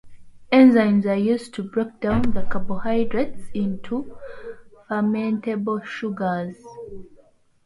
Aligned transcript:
Enzymes 0.51 1.05
are 1.05 1.13
used 1.13 1.53
to 1.53 1.61
break 1.61 1.99
down 1.99 2.23
the 2.31 2.41
carbohydrates 2.41 3.51
into 3.53 4.17
fermentable 4.89 5.85
sugars. 5.85 6.55